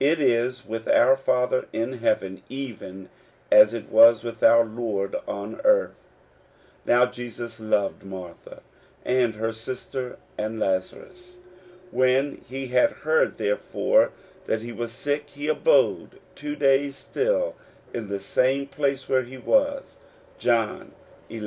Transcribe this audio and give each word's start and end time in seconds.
It 0.00 0.18
is 0.18 0.66
with 0.66 0.88
our 0.88 1.14
Father 1.14 1.66
in 1.72 1.98
heaven 1.98 2.42
even 2.48 3.08
as 3.48 3.72
it 3.72 3.90
was 3.92 4.24
with 4.24 4.42
our 4.42 4.64
Lord 4.64 5.14
on 5.24 5.60
earth: 5.62 6.10
"Now 6.84 7.06
Jesus 7.06 7.60
loved 7.60 8.02
Martha, 8.02 8.62
and 9.04 9.36
her 9.36 9.52
sister, 9.52 10.18
and 10.36 10.58
Lazarus. 10.58 11.36
When 11.92 12.38
he 12.38 12.66
had 12.74 12.90
heard 13.06 13.36
therefore 13.38 14.10
that 14.46 14.62
he 14.62 14.72
was 14.72 14.90
sick, 14.90 15.30
he 15.30 15.46
abode 15.46 16.18
two 16.34 16.56
days 16.56 16.96
still 16.96 17.54
in 17.94 18.08
the 18.08 18.18
same 18.18 18.66
place 18.66 19.08
where 19.08 19.22
he 19.22 19.38
was" 19.38 20.00
(John 20.40 20.90
xi. 21.30 21.40